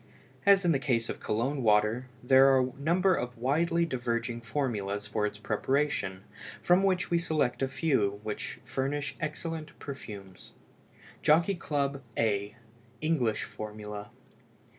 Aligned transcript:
As 0.47 0.65
in 0.65 0.71
the 0.71 0.79
case 0.79 1.09
of 1.09 1.19
Cologne 1.19 1.61
water, 1.61 2.07
there 2.23 2.47
are 2.47 2.61
a 2.61 2.71
number 2.81 3.13
of 3.13 3.37
widely 3.37 3.85
diverging 3.85 4.41
formulas 4.41 5.05
for 5.05 5.27
its 5.27 5.37
preparation, 5.37 6.23
from 6.63 6.81
which 6.81 7.11
we 7.11 7.19
select 7.19 7.61
a 7.61 7.67
few 7.67 8.19
which 8.23 8.59
furnish 8.65 9.15
excellent 9.19 9.77
perfumes. 9.77 10.53
JOCKEY 11.21 11.53
CLUB, 11.53 12.01
A 12.17 12.55
(ENGLISH 13.03 13.43
FORMULA). 13.43 14.09